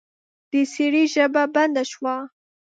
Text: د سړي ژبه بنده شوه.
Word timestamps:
د 0.51 0.53
سړي 0.73 1.03
ژبه 1.13 1.43
بنده 1.55 1.83
شوه. 1.91 2.15